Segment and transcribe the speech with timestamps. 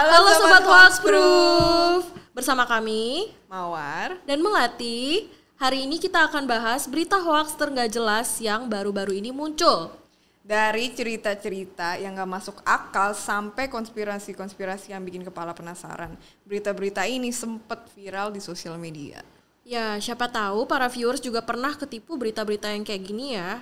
[0.00, 2.02] Halo, Sobat Hoaxproof
[2.32, 4.16] Bersama kami Mawar.
[4.24, 5.28] dan Melati.
[5.60, 9.92] Hari ini kita akan bahas berita hoax nggak jelas yang baru-baru ini muncul.
[10.40, 16.16] Dari cerita-cerita yang gak masuk akal sampai konspirasi-konspirasi yang bikin kepala penasaran.
[16.48, 19.20] Berita-berita ini sempat viral di sosial media.
[19.68, 23.60] Ya, siapa tahu para viewers juga pernah ketipu berita-berita yang kayak gini ya.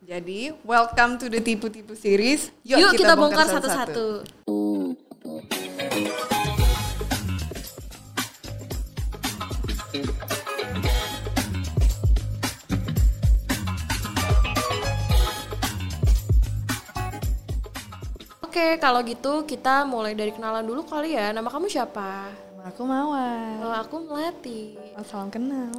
[0.00, 2.48] Jadi, welcome to the Tipu-Tipu series.
[2.64, 4.24] Yuk, kita, bongkar satu-satu
[5.22, 5.30] Oke,
[18.82, 21.30] kalau gitu kita mulai dari kenalan dulu kali ya.
[21.30, 22.26] Nama kamu siapa?
[22.58, 23.62] Nama aku Mawar.
[23.62, 24.74] Kalau aku Melati.
[24.98, 25.70] Oh, salam kenal.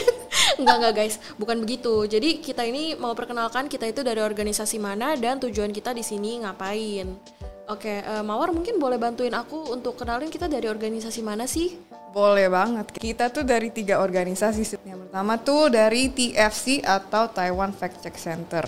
[0.58, 2.08] enggak enggak guys, bukan begitu.
[2.08, 6.40] Jadi kita ini mau perkenalkan kita itu dari organisasi mana dan tujuan kita di sini
[6.40, 7.37] ngapain.
[7.68, 11.76] Oke, eh, Mawar mungkin boleh bantuin aku untuk kenalin kita dari organisasi mana sih?
[12.16, 12.96] Boleh banget.
[12.96, 14.80] Kita tuh dari tiga organisasi.
[14.88, 18.64] Yang pertama tuh dari TFC atau Taiwan Fact Check Center.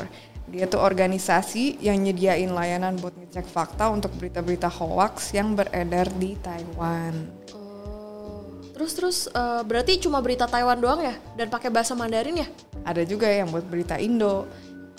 [0.52, 6.36] Dia tuh organisasi yang nyediain layanan buat ngecek fakta untuk berita-berita hoax yang beredar di
[6.36, 7.14] Taiwan.
[7.56, 12.48] Oh, terus terus eh, berarti cuma berita Taiwan doang ya dan pakai bahasa Mandarin ya?
[12.84, 14.44] Ada juga yang buat berita Indo.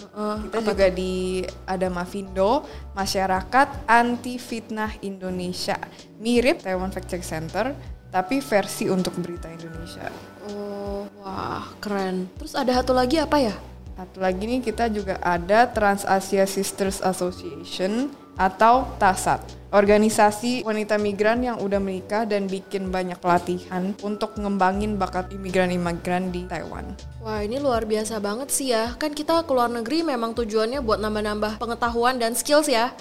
[0.09, 2.65] Kita juga di ada Mavindo,
[2.97, 5.77] Masyarakat Anti Fitnah Indonesia.
[6.17, 7.73] Mirip Taiwan Fact Check Center,
[8.09, 10.09] tapi versi untuk berita Indonesia.
[10.49, 12.27] Oh, wah, keren.
[12.35, 13.55] Terus ada satu lagi apa ya?
[13.95, 19.61] Satu lagi nih kita juga ada Trans Asia Sisters Association atau TASAT.
[19.71, 26.43] Organisasi wanita migran yang udah menikah dan bikin banyak pelatihan untuk ngembangin bakat imigran-imigran di
[26.43, 26.91] Taiwan.
[27.23, 28.91] Wah, ini luar biasa banget sih ya.
[28.99, 32.91] Kan kita ke luar negeri memang tujuannya buat nambah-nambah pengetahuan dan skills ya.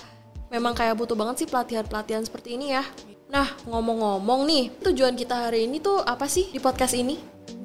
[0.54, 2.86] Memang kayak butuh banget sih pelatihan-pelatihan seperti ini ya.
[3.30, 7.18] Nah, ngomong-ngomong nih, tujuan kita hari ini tuh apa sih di podcast ini?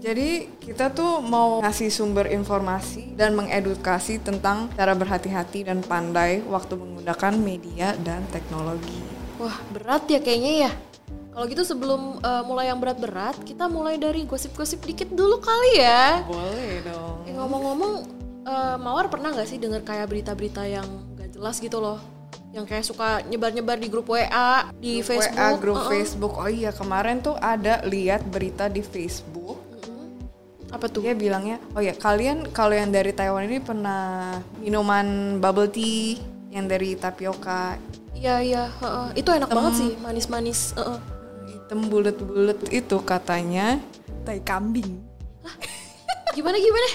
[0.05, 6.77] Jadi kita tuh mau ngasih sumber informasi dan mengedukasi tentang cara berhati-hati dan pandai waktu
[6.77, 9.01] menggunakan media dan teknologi.
[9.41, 10.71] Wah, berat ya kayaknya ya.
[11.33, 16.21] Kalau gitu sebelum uh, mulai yang berat-berat, kita mulai dari gosip-gosip dikit dulu kali ya.
[16.21, 17.25] Boleh dong.
[17.25, 17.93] Eh, ngomong-ngomong,
[18.45, 20.85] uh, Mawar pernah nggak sih dengar kayak berita-berita yang
[21.17, 21.97] gak jelas gitu loh?
[22.53, 25.43] Yang kayak suka nyebar-nyebar di grup WA, di Grup Facebook.
[25.43, 25.91] WA, grup Uh-uh.
[25.91, 26.33] Facebook.
[26.39, 29.34] Oh iya, kemarin tuh ada lihat berita di Facebook.
[30.75, 31.07] Apa tuh?
[31.07, 36.19] Dia bilangnya, oh ya kalian kalau yang dari Taiwan ini pernah minuman bubble tea
[36.51, 37.79] yang dari tapioka
[38.15, 39.07] Iya iya, heeh.
[39.23, 40.75] itu enak banget sih, manis-manis.
[40.75, 40.99] heeh.
[41.51, 43.79] hitam bulat-bulat itu katanya
[44.27, 44.99] tai kambing.
[46.35, 46.89] Gimana gimana?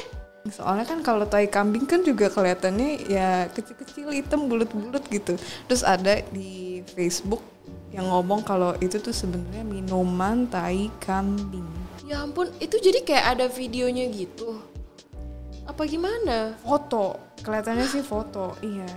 [0.49, 5.37] Soalnya kan kalau tai kambing kan juga kelihatannya ya kecil-kecil hitam bulat-bulat gitu.
[5.69, 7.41] Terus ada di Facebook
[7.91, 11.80] yang ngomong kalau itu tuh sebenarnya minuman tai kambing.
[12.06, 14.59] Ya ampun, itu jadi kayak ada videonya gitu.
[15.69, 16.59] Apa gimana?
[16.65, 18.89] Foto, kelihatannya sih foto, iya.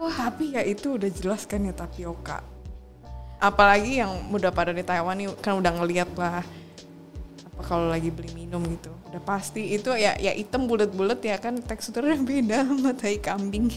[0.00, 0.16] Wah.
[0.16, 2.40] Tapi ya itu udah jelas kan ya tapioka.
[3.36, 6.44] Apalagi yang udah pada di Taiwan nih kan udah ngeliat lah
[7.60, 8.88] apa kalau lagi beli minum gitu.
[9.12, 13.68] Udah pasti itu ya ya hitam bulat-bulat ya kan teksturnya beda sama tai kambing.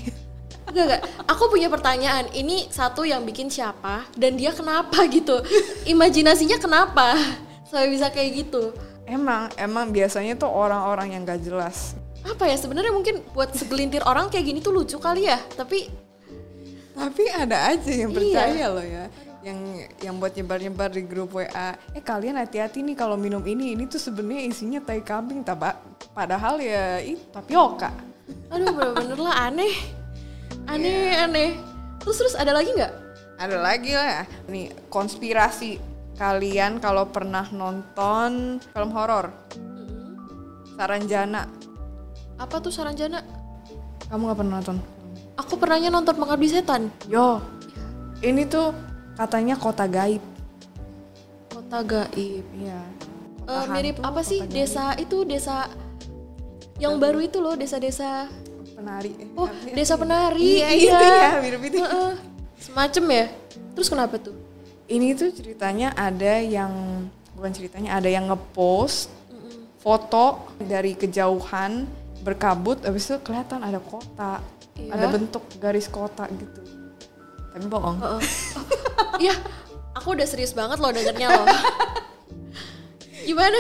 [0.63, 2.31] Enggak enggak, aku punya pertanyaan.
[2.31, 5.44] Ini satu yang bikin siapa dan dia kenapa gitu?
[5.92, 7.19] Imajinasinya kenapa?
[7.73, 8.69] Sampai bisa kayak gitu.
[9.09, 11.97] Emang emang biasanya tuh orang-orang yang gak jelas.
[12.22, 15.41] Apa ya sebenarnya mungkin buat segelintir orang kayak gini tuh lucu kali ya.
[15.57, 15.89] Tapi
[16.94, 18.17] Tapi ada aja yang Iya.
[18.22, 19.06] percaya loh ya.
[19.41, 19.57] Yang
[20.06, 21.73] yang buat nyebar-nyebar di grup WA.
[21.91, 23.73] Eh kalian hati-hati nih kalau minum ini.
[23.73, 25.81] Ini tuh sebenarnya isinya tai kambing taba.
[26.13, 27.89] Padahal ya itu tapioka.
[28.53, 29.73] aduh bener-bener lah aneh.
[30.69, 31.57] Aneh aneh.
[32.00, 32.94] Terus terus ada lagi nggak?
[33.41, 34.29] Ada lagi lah.
[34.45, 35.81] Nih konspirasi
[36.23, 39.28] kalian kalau pernah nonton film horor.
[40.73, 41.51] Saranjana.
[42.39, 43.19] Apa tuh Saranjana?
[44.07, 44.78] Kamu gak pernah nonton?
[45.35, 46.88] Aku pernahnya nonton Pengabdi Setan.
[47.12, 47.44] Yo.
[48.23, 48.72] Ini tuh
[49.19, 50.24] katanya kota gaib.
[51.51, 52.45] Kota Gaib.
[52.56, 52.80] Iya.
[53.44, 54.53] Eh, Kota mirip hantu, apa sih gaib.
[54.56, 55.68] desa itu desa
[56.80, 58.31] yang baru itu loh desa-desa
[58.74, 59.12] penari.
[59.36, 61.77] oh desa penari Iya, itu ya, mirip itu.
[61.77, 62.12] Heeh.
[62.57, 63.25] semacam ya
[63.75, 64.33] terus kenapa tuh
[64.94, 66.69] Ini tuh ceritanya ada yang
[67.34, 69.10] bukan ceritanya ada yang ngepost
[69.81, 71.90] foto dari kejauhan
[72.24, 74.40] berkabut habis itu kelihatan ada kota,
[74.74, 74.95] Iya.
[74.95, 76.62] ada bentuk garis kota gitu.
[77.51, 77.98] Tapi bohong.
[78.00, 78.22] Heeh.
[78.22, 79.36] Oh, Iya,
[79.94, 81.46] aku udah serius banget loh dengernya loh.
[83.24, 83.60] Gimana?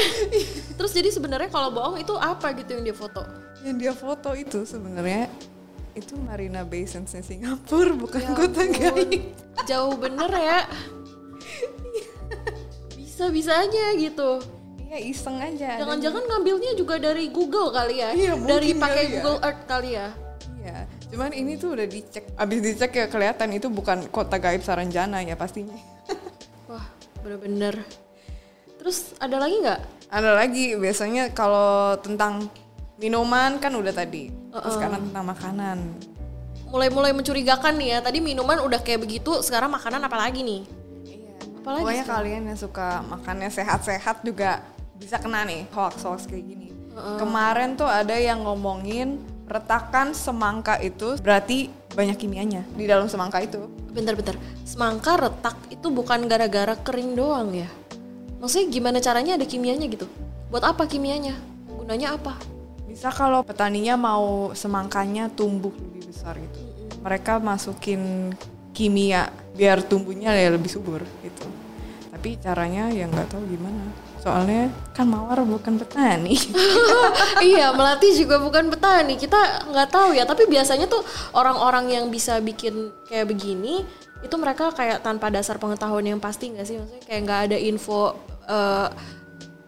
[0.79, 3.21] Terus jadi sebenarnya kalau bohong itu apa gitu yang dia foto?
[3.63, 5.27] Yang dia foto itu sebenarnya
[5.93, 9.21] itu Marina Bay Sands Singapura bukan Ya kota gaib.
[9.69, 10.59] Jauh bener ya.
[12.97, 14.41] Bisa-bisanya gitu.
[14.93, 15.81] Iya iseng aja.
[15.81, 18.13] Jangan-jangan ngambilnya juga dari Google kali ya?
[18.13, 19.11] Iya, dari pakai ya.
[19.17, 20.07] Google Earth kali ya?
[20.61, 20.77] Iya.
[21.09, 22.29] Cuman ini tuh udah dicek.
[22.37, 25.73] Abis dicek ya kelihatan itu bukan kota gaib Saranjana ya pastinya.
[26.69, 26.85] Wah,
[27.25, 27.81] bener-bener.
[28.77, 29.81] Terus ada lagi nggak?
[30.13, 32.53] Ada lagi biasanya kalau tentang
[33.01, 34.29] minuman kan udah tadi.
[34.29, 35.77] Terus sekarang tentang makanan.
[36.69, 37.99] Mulai-mulai mencurigakan nih ya.
[38.01, 40.82] Tadi minuman udah kayak begitu, sekarang makanan apa lagi nih?
[41.63, 44.67] Apalagi Pokoknya kalian yang suka makannya sehat-sehat juga
[44.99, 46.67] bisa kena nih hoax-hoax kayak gini.
[46.93, 53.63] Kemarin tuh ada yang ngomongin retakan semangka itu berarti banyak kimianya di dalam semangka itu.
[53.95, 54.35] Bentar-bentar,
[54.67, 57.71] semangka retak itu bukan gara-gara kering doang ya?
[58.43, 60.03] Maksudnya gimana caranya ada kimianya gitu?
[60.51, 61.39] Buat apa kimianya?
[61.71, 62.35] Gunanya apa?
[62.83, 66.59] Bisa kalau petaninya mau semangkanya tumbuh lebih besar gitu.
[66.99, 68.35] Mereka masukin
[68.73, 71.45] kimia biar tumbuhnya ya lebih subur gitu.
[72.09, 73.85] Tapi caranya ya nggak tahu gimana.
[74.23, 76.39] Soalnya kan mawar bukan petani.
[77.53, 79.19] iya, melati juga bukan petani.
[79.19, 80.23] Kita nggak tahu ya.
[80.23, 81.03] Tapi biasanya tuh
[81.35, 83.85] orang-orang yang bisa bikin kayak begini
[84.23, 86.79] itu mereka kayak tanpa dasar pengetahuan yang pasti nggak sih?
[86.79, 88.15] Maksudnya kayak nggak ada info
[88.47, 88.87] eh,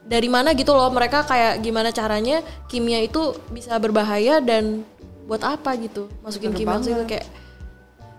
[0.08, 0.88] dari mana gitu loh.
[0.88, 2.40] Mereka kayak gimana caranya
[2.72, 4.88] kimia itu bisa berbahaya dan
[5.28, 6.08] buat apa gitu?
[6.24, 7.45] Masukin Bener kimia itu kayak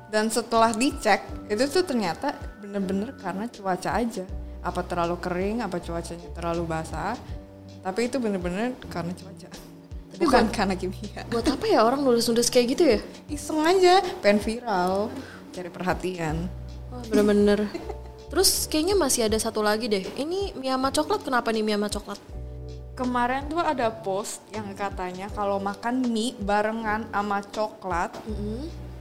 [0.07, 4.25] Dan setelah dicek itu tuh ternyata bener-bener karena cuaca aja.
[4.63, 7.15] Apa terlalu kering, apa cuacanya terlalu basah.
[7.83, 9.49] Tapi itu bener-bener karena cuaca.
[10.17, 11.29] Bukan karena kimia.
[11.29, 12.99] buat apa ya orang nulis-nulis kayak gitu ya?
[13.29, 15.13] Iseng aja, pengen viral,
[15.53, 16.49] cari perhatian.
[16.89, 17.69] Wah, bener-bener.
[18.33, 20.03] Terus kayaknya masih ada satu lagi deh.
[20.17, 22.21] Ini mie sama coklat kenapa nih mie sama coklat?
[22.97, 28.17] Kemarin tuh ada post yang katanya kalau makan mie barengan sama coklat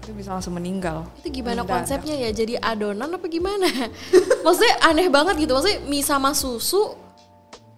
[0.06, 1.10] itu bisa langsung meninggal.
[1.18, 1.90] Itu gimana Mendadak.
[1.90, 2.30] konsepnya ya?
[2.30, 3.66] Jadi adonan apa gimana?
[4.46, 5.58] Maksudnya aneh banget gitu.
[5.58, 6.94] Maksudnya mie sama susu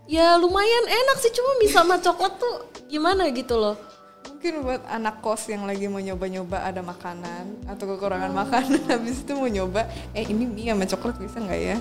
[0.07, 3.79] ya lumayan enak sih cuma mie sama coklat tuh gimana gitu loh.
[4.27, 9.31] Mungkin buat anak kos yang lagi mau nyoba-nyoba ada makanan atau kekurangan makanan habis itu
[9.33, 11.77] mau nyoba, eh ini mie sama coklat bisa nggak ya?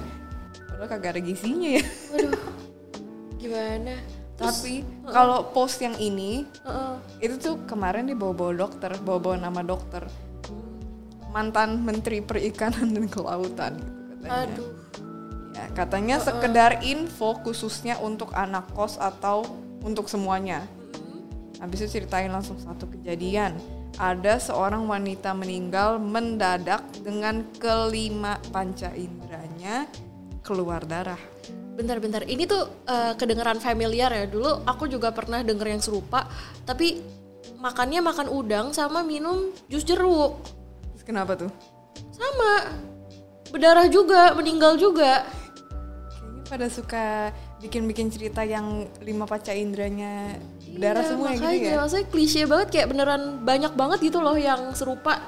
[0.71, 1.85] Padahal kagak ada gizinya ya.
[2.15, 2.43] Waduh.
[3.43, 3.95] Gimana?
[4.37, 6.95] Tapi kalau post yang ini Heeh.
[7.25, 10.05] itu tuh kemarin dibawa-bawa dokter, bawa-bawa nama dokter.
[11.37, 14.49] Mantan Menteri Perikanan dan Kelautan gitu katanya.
[14.49, 14.73] Aduh.
[15.53, 19.45] Ya, katanya sekedar info khususnya untuk anak kos atau
[19.85, 20.65] untuk semuanya.
[21.61, 23.57] Habis itu ceritain langsung satu kejadian.
[23.97, 29.89] Ada seorang wanita meninggal mendadak dengan kelima panca inderanya
[30.45, 31.21] keluar darah.
[31.77, 34.25] Bentar-bentar, ini tuh eh, kedengeran familiar ya.
[34.29, 36.29] Dulu aku juga pernah denger yang serupa,
[36.69, 37.01] tapi
[37.57, 40.56] makannya makan udang sama minum jus jeruk.
[41.07, 41.51] Kenapa tuh?
[42.11, 42.75] Sama.
[43.55, 45.23] Berdarah juga, meninggal juga.
[46.19, 47.31] Kayaknya pada suka
[47.63, 50.37] bikin-bikin cerita yang lima panca inderanya
[50.67, 51.77] berdarah Iya, semua ya makanya, gitu ya.
[51.81, 55.23] Maksudnya klise banget kayak beneran banyak banget gitu loh yang serupa.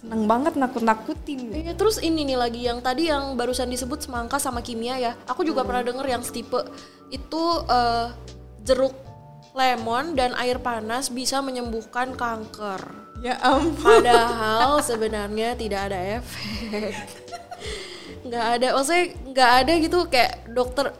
[0.00, 1.52] Seneng banget nakut-nakutin.
[1.52, 5.12] Iya, terus ini nih lagi yang tadi yang barusan disebut semangka sama kimia ya.
[5.28, 6.64] Aku juga pernah denger yang setipe
[7.12, 8.08] itu eh,
[8.64, 8.94] jeruk
[9.58, 13.07] lemon dan air panas bisa menyembuhkan kanker.
[13.18, 14.02] Ya ampun.
[14.04, 16.94] Padahal sebenarnya tidak ada efek.
[18.22, 19.04] Nggak ada, maksudnya
[19.34, 20.92] nggak ada gitu kayak dokter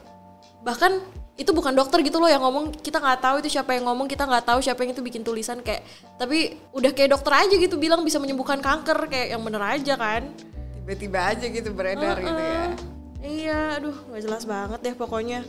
[0.59, 0.99] bahkan
[1.39, 4.27] itu bukan dokter gitu loh yang ngomong kita nggak tahu itu siapa yang ngomong kita
[4.27, 5.87] nggak tahu siapa yang itu bikin tulisan kayak
[6.19, 10.35] tapi udah kayak dokter aja gitu bilang bisa menyembuhkan kanker kayak yang bener aja kan
[10.83, 12.65] Tiba-tiba aja gitu beredar gitu ya.
[13.23, 15.47] iya aduh nggak jelas banget deh pokoknya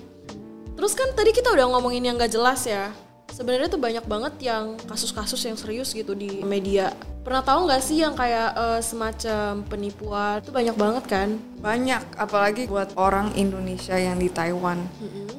[0.78, 2.94] terus kan tadi kita udah ngomongin yang nggak jelas ya
[3.34, 6.94] sebenarnya tuh banyak banget yang kasus-kasus yang serius gitu di media.
[7.24, 10.42] Pernah tahu nggak sih yang kayak eh, semacam penipuan?
[10.42, 11.30] Itu banyak banget kan?
[11.62, 14.82] Banyak, apalagi buat orang Indonesia yang di Taiwan.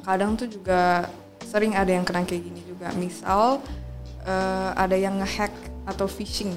[0.05, 1.09] Kadang tuh juga
[1.43, 2.93] sering ada yang kena kayak gini juga.
[2.95, 3.59] Misal
[4.23, 5.51] eh, ada yang ngehack
[5.89, 6.53] atau phishing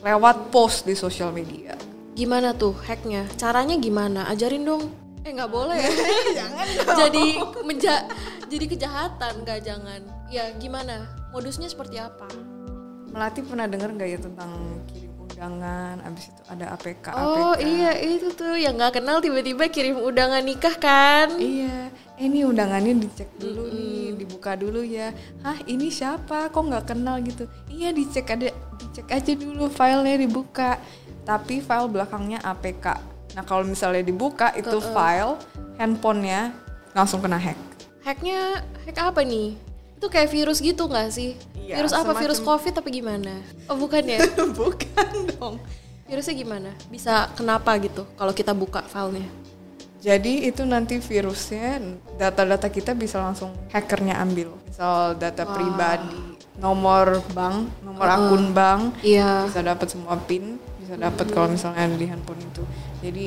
[0.00, 1.76] lewat post di sosial media.
[2.10, 3.24] gimana tuh hacknya?
[3.40, 4.28] Caranya gimana?
[4.28, 5.76] Ajarin dong eh nggak boleh
[6.38, 7.26] jangan jadi
[7.62, 7.94] menja
[8.48, 10.00] jadi kejahatan nggak jangan
[10.32, 12.28] ya gimana modusnya seperti apa
[13.10, 14.50] Melati pernah denger nggak ya tentang
[14.86, 17.64] kirim undangan, abis itu ada APK, oh APK.
[17.64, 23.00] iya itu tuh yang nggak kenal tiba-tiba kirim undangan nikah kan Iya, eh, ini undangannya
[23.00, 25.16] dicek dulu nih, dibuka dulu ya.
[25.40, 26.52] Hah, ini siapa?
[26.52, 27.48] Kok nggak kenal gitu?
[27.72, 30.76] Iya, dicek ada, dicek aja dulu filenya dibuka.
[31.24, 33.00] Tapi file belakangnya APK.
[33.40, 35.40] Nah, kalau misalnya dibuka itu file
[35.74, 36.52] handphonenya
[36.92, 37.56] langsung kena hack.
[38.00, 39.56] hacknya hack apa nih
[39.96, 43.76] itu kayak virus gitu nggak sih Iya, virus apa semacam- virus covid apa gimana oh
[43.76, 44.20] bukan ya
[44.60, 45.56] Bukan dong.
[46.04, 46.70] Virusnya gimana?
[46.86, 49.24] Bisa kenapa gitu kalau kita buka filenya?
[50.00, 51.80] Jadi itu nanti virusnya
[52.14, 54.52] data-data kita bisa langsung hackernya ambil.
[54.66, 56.18] Misal data pribadi,
[56.56, 59.44] nomor bank, nomor akun bank, Iya.
[59.46, 60.56] bisa dapat semua PIN,
[60.90, 62.62] bisa dapat kalau misalnya ada di handphone itu.
[62.98, 63.26] Jadi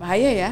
[0.00, 0.50] bahaya ya.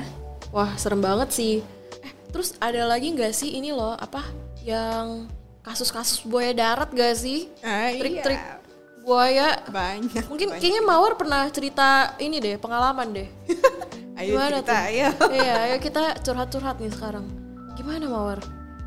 [0.52, 1.64] Wah serem banget sih.
[2.04, 4.20] Eh terus ada lagi nggak sih ini loh apa
[4.60, 5.32] yang
[5.62, 7.46] kasus-kasus buaya darat gak sih?
[7.62, 8.58] Ah, Trik-trik iya.
[9.00, 9.48] buaya.
[9.70, 10.26] Banyak.
[10.26, 13.28] Mungkin kayaknya Mawar pernah cerita ini deh pengalaman deh.
[14.18, 14.86] Ayo Gimana cerita, tuh?
[14.86, 15.08] ayo.
[15.40, 17.26] iya, ayo kita curhat-curhat nih sekarang.
[17.74, 18.38] Gimana Mawar?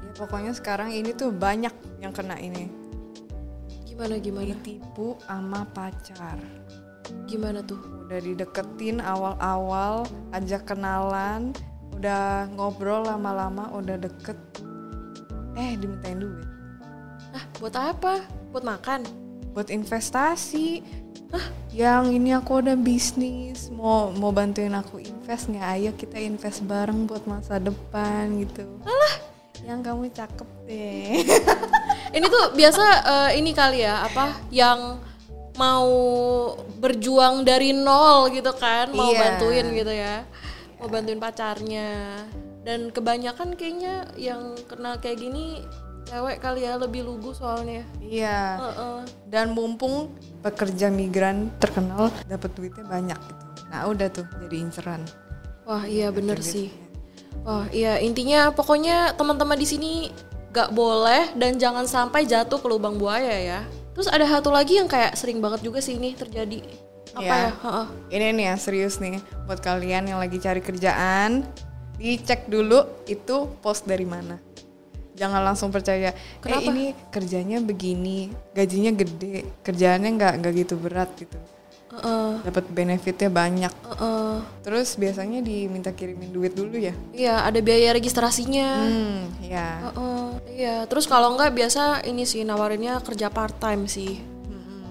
[0.05, 2.69] Ya pokoknya sekarang ini tuh banyak yang kena ini.
[3.89, 4.53] Gimana gimana?
[4.53, 6.39] Ditipu sama pacar.
[7.25, 7.79] Gimana tuh?
[8.05, 11.51] Udah dideketin awal-awal, ajak kenalan,
[11.95, 14.38] udah ngobrol lama-lama, udah deket.
[15.57, 16.45] Eh dimintain duit.
[17.33, 18.21] Ah, buat apa?
[18.53, 19.01] Buat makan?
[19.57, 20.83] Buat investasi.
[21.33, 21.45] Hah?
[21.75, 25.67] Yang ini aku ada bisnis, mau mau bantuin aku invest nggak?
[25.75, 28.63] Ayo kita invest bareng buat masa depan gitu.
[28.88, 29.15] Alah,
[29.65, 31.19] yang kamu cakep deh.
[32.15, 35.03] Ini tuh biasa eh, ini kali ya, apa yang
[35.55, 35.88] mau
[36.79, 39.19] berjuang dari nol gitu kan, mau Iya.
[39.19, 40.15] bantuin gitu ya.
[40.79, 41.89] Mau bantuin pacarnya.
[42.65, 45.62] Dan kebanyakan kayaknya yang kena kayak gini
[46.05, 47.85] cewek kali ya lebih lugu soalnya.
[48.01, 48.57] Iya.
[48.62, 48.97] Heeh.
[49.29, 53.43] Dan mumpung pekerja migran terkenal dapat duitnya banyak gitu.
[53.69, 55.01] Nah udah tuh jadi inceran.
[55.65, 56.69] Wah, iya bener sih.
[57.41, 59.91] Wah, iya intinya pokoknya teman-teman di sini
[60.53, 63.62] gak boleh dan jangan sampai jatuh ke lubang buaya ya.
[63.95, 66.59] Terus ada satu lagi yang kayak sering banget juga sih ini terjadi.
[67.15, 67.31] Apa Iya.
[67.31, 67.51] ya?
[67.63, 67.85] Heeh.
[68.11, 71.47] Ini nih ya serius nih buat kalian yang lagi cari kerjaan,
[71.95, 74.35] dicek dulu itu post dari mana.
[75.15, 76.11] Jangan langsung percaya.
[76.43, 76.67] Kenapa?
[76.67, 81.39] Eh ini kerjanya begini, gajinya gede, kerjaannya nggak nggak gitu berat gitu.
[81.95, 82.31] Heeh.
[82.43, 83.71] Dapat benefitnya banyak.
[83.71, 84.33] Heeh.
[84.67, 86.91] Terus biasanya diminta kirimin duit dulu ya.
[87.15, 88.69] Iya, ada biaya registrasinya.
[88.83, 89.69] Hmm, ya.
[89.91, 90.25] Heeh.
[90.55, 94.19] Iya, terus kalau enggak biasa ini sih nawarinnya kerja part time sih.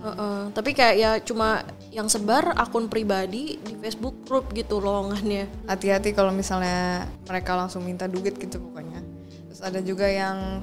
[0.05, 0.53] Heeh.
[0.53, 5.49] Tapi kayak ya cuma yang sebar akun pribadi di Facebook group gitu lowongannya.
[5.65, 9.01] Hati-hati kalau misalnya mereka langsung minta duit gitu pokoknya.
[9.49, 10.61] Terus ada juga yang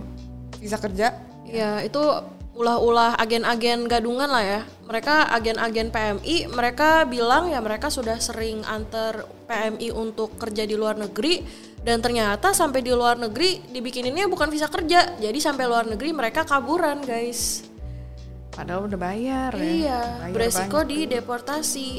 [0.61, 1.17] visa kerja.
[1.47, 1.97] Iya, itu
[2.51, 4.61] ulah-ulah agen-agen gadungan lah ya.
[4.91, 10.99] Mereka agen-agen PMI, mereka bilang ya mereka sudah sering antar PMI untuk kerja di luar
[10.99, 11.39] negeri
[11.79, 15.15] dan ternyata sampai di luar negeri dibikininnya bukan visa kerja.
[15.15, 17.63] Jadi sampai luar negeri mereka kaburan, guys.
[18.51, 19.63] Padahal udah bayar ya.
[19.63, 20.91] Iya, Bayar beresiko banyak.
[20.91, 21.89] di deportasi.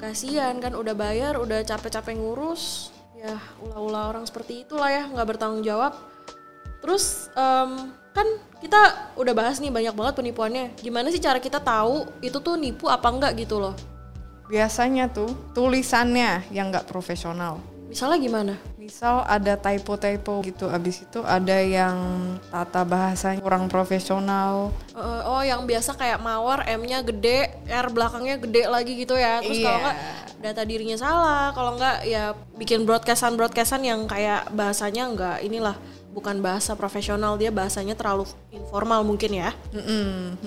[0.00, 2.90] Kasihan kan udah bayar, udah capek-capek ngurus.
[3.12, 5.92] Ya, ulah-ulah orang seperti itulah ya, nggak bertanggung jawab.
[6.80, 8.24] Terus em, kan
[8.64, 10.72] kita udah bahas nih banyak banget penipuannya.
[10.80, 13.76] Gimana sih cara kita tahu itu tuh nipu apa enggak gitu loh?
[14.48, 17.60] Biasanya tuh tulisannya yang nggak profesional.
[17.86, 18.54] Misalnya gimana?
[18.80, 21.98] Misal ada typo-typo gitu, abis itu ada yang
[22.50, 24.70] tata bahasanya kurang profesional.
[24.94, 29.42] Eh, oh, yang biasa kayak mawar M-nya gede, R belakangnya gede lagi gitu ya.
[29.42, 29.82] Terus kalau Iya.
[29.82, 29.96] enggak
[30.36, 35.74] data dirinya salah, kalau enggak ya bikin broadcastan-broadcastan yang kayak bahasanya enggak inilah
[36.16, 39.52] bukan bahasa profesional, dia bahasanya terlalu informal mungkin ya.
[39.76, 40.40] Mm-mm.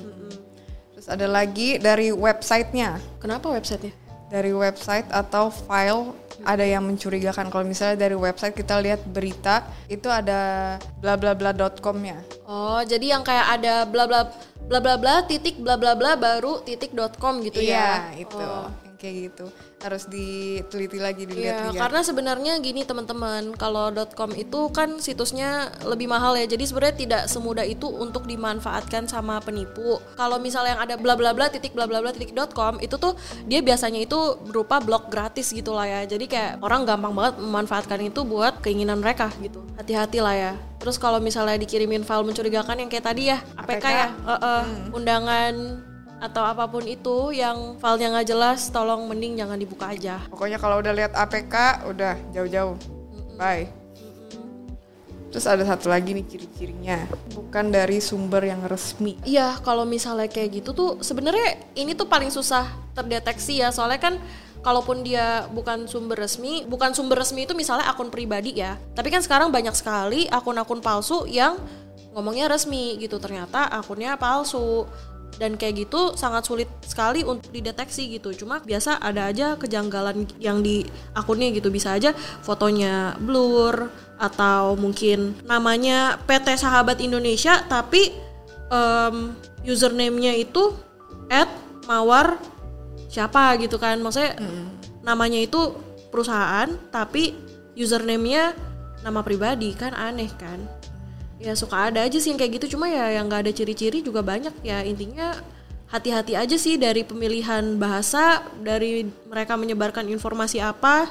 [0.97, 3.93] Terus ada lagi dari websitenya, Kenapa websitenya?
[4.29, 6.13] dari website atau file
[6.45, 7.49] ada yang mencurigakan.
[7.49, 12.19] Kalau misalnya dari website kita lihat berita itu ada bla bla bla.com ya.
[12.45, 14.29] Oh, jadi yang kayak ada bla bla
[14.69, 18.13] bla bla bla titik bla bla bla baru titik dot com gitu ya.
[18.13, 18.88] Iya, itu Oh.
[18.99, 19.47] Kayak gitu.
[19.79, 21.79] Harus diteliti lagi Iya, dilihat-lihat.
[21.79, 26.43] karena sebenarnya gini teman-teman, kalau .com itu kan situsnya lebih mahal ya.
[26.43, 30.03] Jadi sebenarnya tidak semudah itu untuk dimanfaatkan sama penipu.
[30.19, 33.15] Kalau misalnya yang ada bla bla bla titik bla bla bla titik .com itu tuh
[33.47, 36.01] dia biasanya itu berupa blog gratis gitu lah ya.
[36.03, 39.63] Jadi kayak orang gampang banget memanfaatkan itu buat keinginan mereka gitu.
[39.79, 40.53] Hati-hati lah ya.
[40.79, 43.85] Terus kalau misalnya dikirimin file mencurigakan yang kayak tadi ya, APK, APK.
[43.87, 44.63] ya, eh, eh,
[44.95, 45.53] undangan
[46.19, 50.19] atau apa pun itu yang filenya nggak jelas, tolong mending jangan dibuka aja.
[50.27, 51.55] Pokoknya kalau udah lihat APK
[51.87, 52.75] udah jauh-jauh.
[53.39, 53.71] Bye.
[55.29, 57.05] Terus ada satu lagi nih ciri-cirinya,
[57.37, 59.13] bukan dari sumber yang resmi.
[59.21, 62.65] Iya, kalau misalnya kayak gitu tuh sebenarnya ini tuh paling susah
[62.97, 63.69] terdeteksi ya.
[63.69, 64.17] Soalnya kan
[64.65, 68.81] kalaupun dia bukan sumber resmi, bukan sumber resmi itu misalnya akun pribadi ya.
[68.97, 71.61] Tapi kan sekarang banyak sekali akun-akun palsu yang
[72.17, 73.21] ngomongnya resmi gitu.
[73.21, 74.89] Ternyata akunnya palsu.
[75.37, 78.33] Dan kayak gitu sangat sulit sekali untuk dideteksi gitu.
[78.33, 81.69] Cuma biasa ada aja kejanggalan yang di akunnya gitu.
[81.69, 83.87] Bisa aja fotonya blur
[84.19, 88.11] atau mungkin namanya PT Sahabat Indonesia tapi
[88.67, 89.31] em,
[89.63, 90.75] username-nya itu
[91.31, 91.47] at
[91.87, 92.35] mawar
[93.07, 94.35] siapa gitu kan maksudnya
[95.01, 95.73] namanya itu
[96.13, 97.33] perusahaan tapi
[97.79, 98.53] username-nya
[99.01, 100.59] nama pribadi kan aneh kan
[101.39, 102.75] ya suka ada aja sih yang kayak gitu.
[102.77, 104.51] Cuma ya yang nggak ada ciri-ciri juga banyak.
[104.61, 105.39] Ya intinya
[105.89, 111.09] hati-hati aja sih dari pemilihan bahasa dari mereka menyebarkan informasi apa.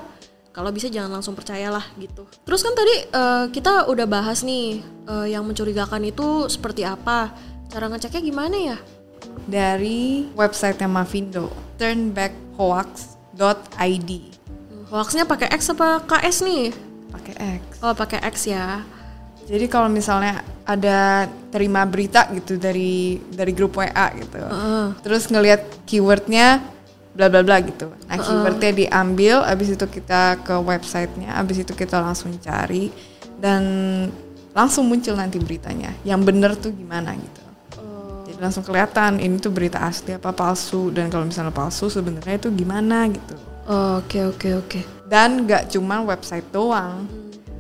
[0.53, 2.27] Kalau bisa jangan langsung percayalah gitu.
[2.45, 7.33] Terus kan tadi eh, kita udah bahas nih eh, yang mencurigakan itu seperti apa.
[7.69, 8.79] Cara ngeceknya gimana ya?
[9.49, 14.11] Dari website Mavindo, turnbackhoax.id.
[14.89, 16.73] hoaxnya pakai X apa KS nih?
[17.13, 17.85] Pakai X.
[17.85, 18.81] oh pakai X ya
[19.49, 24.37] Jadi kalau misalnya ada terima berita gitu dari dari grup WA gitu,
[25.01, 26.61] terus ngelihat keywordnya
[27.17, 27.89] bla bla bla gitu.
[28.05, 32.93] Nah keywordnya diambil, abis itu kita ke websitenya, abis itu kita langsung cari
[33.41, 33.65] dan
[34.53, 35.97] langsung muncul nanti beritanya.
[36.05, 37.43] Yang bener tuh gimana gitu.
[38.29, 42.53] Jadi langsung kelihatan ini tuh berita asli apa palsu dan kalau misalnya palsu sebenarnya itu
[42.53, 43.35] gimana gitu.
[43.69, 47.09] oke oke oke Dan nggak cuma website doang,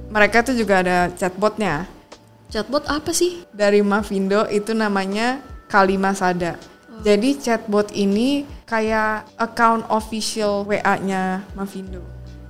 [0.08, 1.86] mereka tuh juga ada chatbotnya.
[2.48, 6.56] chatbot apa sih dari Mavindo itu namanya Kalimasada.
[7.04, 12.00] Jadi chatbot ini kayak account official WA-nya Mavindo.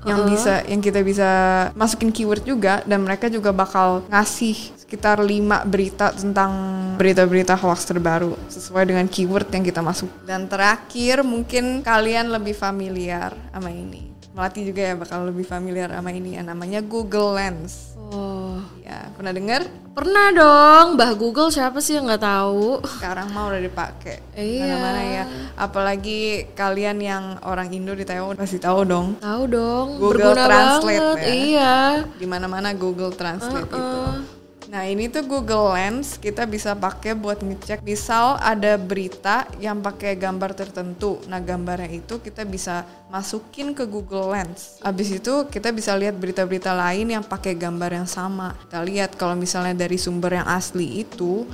[0.06, 1.30] Yang bisa yang kita bisa
[1.74, 6.52] masukin keyword juga dan mereka juga bakal ngasih sekitar 5 berita tentang
[6.96, 10.08] berita-berita hoax terbaru sesuai dengan keyword yang kita masuk.
[10.24, 14.07] Dan terakhir mungkin kalian lebih familiar sama ini.
[14.38, 17.99] Melati juga ya bakal lebih familiar sama ini yang namanya Google Lens.
[17.99, 19.66] oh Ya, pernah dengar?
[19.92, 22.78] Pernah dong, Mbah Google siapa sih yang nggak tahu?
[22.88, 24.78] sekarang mah udah dipakai Iya.
[24.78, 25.25] mana ya
[25.59, 26.21] apalagi
[26.54, 31.18] kalian yang orang Indo di Taiwan pasti tahu dong Tahu dong, Google berguna Translate banget.
[31.18, 31.35] ya.
[31.35, 31.76] Iya.
[32.14, 34.38] di mana mana Google Translate itu Uh-uh.
[34.68, 40.12] Nah ini tuh Google Lens kita bisa pakai buat ngecek misal ada berita yang pakai
[40.14, 45.96] gambar tertentu nah gambarnya itu kita bisa masukin ke Google Lens abis itu kita bisa
[45.96, 50.48] lihat berita-berita lain yang pakai gambar yang sama kita lihat kalau misalnya dari sumber yang
[50.48, 51.48] asli itu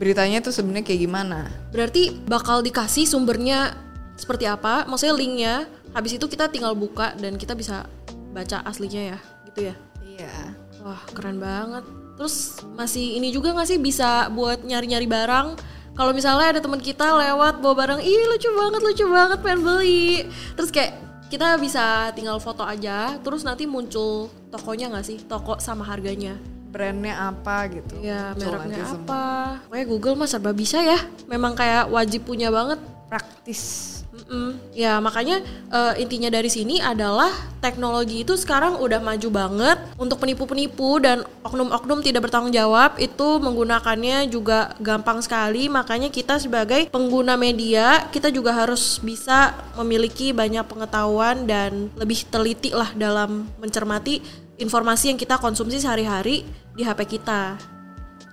[0.00, 3.74] beritanya tuh sebenarnya kayak gimana Berarti bakal dikasih sumbernya
[4.14, 4.86] seperti apa?
[4.86, 5.54] Maksudnya linknya.
[5.90, 7.86] Habis itu kita tinggal buka dan kita bisa
[8.30, 9.74] baca aslinya ya, gitu ya.
[10.02, 11.86] iya Wah, keren banget.
[12.14, 15.48] Terus masih ini juga nggak sih bisa buat nyari-nyari barang?
[15.94, 20.26] Kalau misalnya ada teman kita lewat bawa barang, ih lucu banget, lucu banget, pengen beli.
[20.58, 20.98] Terus kayak
[21.30, 26.34] kita bisa tinggal foto aja, terus nanti muncul tokonya nggak sih, toko sama harganya.
[26.74, 29.62] brandnya apa gitu Ya mereknya apa?
[29.62, 30.98] Pokoknya Google mah serba bisa ya.
[31.30, 32.82] Memang kayak wajib punya banget.
[33.06, 33.93] praktis
[34.24, 34.56] Mm-mm.
[34.72, 37.28] Ya makanya eh, intinya dari sini adalah
[37.60, 44.28] teknologi itu sekarang udah maju banget untuk penipu-penipu dan oknum-oknum tidak bertanggung jawab itu menggunakannya
[44.32, 51.44] juga gampang sekali makanya kita sebagai pengguna media kita juga harus bisa memiliki banyak pengetahuan
[51.44, 54.24] dan lebih teliti lah dalam mencermati
[54.56, 57.60] informasi yang kita konsumsi sehari-hari di HP kita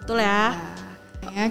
[0.01, 0.55] betul ya?
[0.55, 0.80] Ya,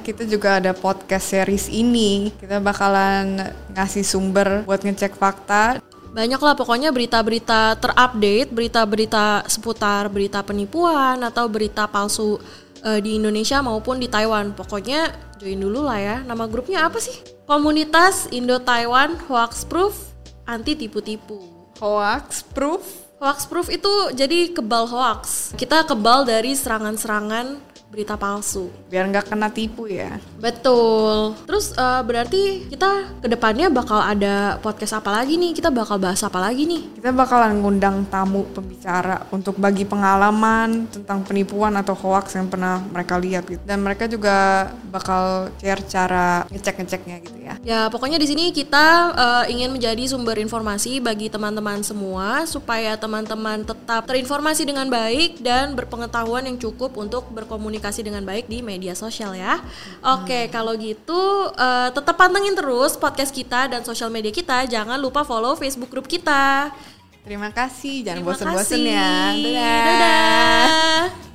[0.00, 2.34] kita juga ada podcast series ini.
[2.34, 3.40] Kita bakalan
[3.76, 5.78] ngasih sumber buat ngecek fakta.
[6.10, 12.42] Banyak lah pokoknya berita-berita terupdate, berita-berita seputar berita penipuan atau berita palsu
[12.82, 14.50] eh, di Indonesia maupun di Taiwan.
[14.56, 16.16] Pokoknya join dulu lah ya.
[16.26, 17.14] Nama grupnya apa sih?
[17.46, 19.94] Komunitas Indo Taiwan Hoax Proof
[20.50, 21.38] Anti Tipu-tipu.
[21.78, 22.82] Hoax proof.
[23.22, 25.52] Hoax Proof itu jadi kebal hoax.
[25.54, 28.70] Kita kebal dari serangan-serangan berita palsu.
[28.86, 30.22] Biar nggak kena tipu ya.
[30.38, 31.34] Betul.
[31.42, 35.50] Terus eh, berarti kita ke depannya bakal ada podcast apa lagi nih?
[35.58, 37.02] Kita bakal bahas apa lagi nih?
[37.02, 43.18] Kita bakalan ngundang tamu pembicara untuk bagi pengalaman tentang penipuan atau hoax yang pernah mereka
[43.18, 43.60] lihat gitu.
[43.66, 47.54] Dan mereka juga bakal share cara ngecek-ngeceknya gitu ya.
[47.66, 48.86] Ya pokoknya di sini kita
[49.18, 55.74] eh, ingin menjadi sumber informasi bagi teman-teman semua supaya teman-teman tetap terinformasi dengan baik dan
[55.74, 59.58] berpengetahuan yang cukup untuk berkomunikasi dengan baik di media sosial ya.
[60.04, 64.68] Oke kalau gitu eh, tetap pantengin terus podcast kita dan sosial media kita.
[64.68, 66.70] Jangan lupa follow Facebook grup kita.
[67.20, 68.84] Terima kasih, jangan kasih.
[68.88, 69.12] ya.
[69.36, 69.84] Dadah.
[69.84, 71.29] Dadah.